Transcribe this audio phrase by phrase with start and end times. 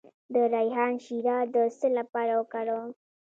[0.33, 2.89] د ریحان شیره د څه لپاره وکاروم؟